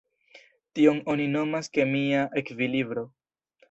[0.79, 3.09] Tion oni nomas kemia ekvilibro.